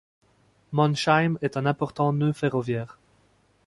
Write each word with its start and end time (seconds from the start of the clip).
Monsheim 0.71 1.37
est 1.43 1.57
un 1.57 1.67
important 1.67 2.11
nœud 2.11 2.33
ferroviaire. 2.33 2.97